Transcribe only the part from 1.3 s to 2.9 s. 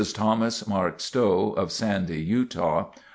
of Sandy, Utah.